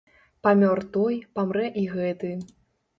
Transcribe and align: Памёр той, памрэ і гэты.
Памёр 0.47 0.81
той, 0.97 1.19
памрэ 1.37 1.65
і 1.85 1.87
гэты. 1.95 2.37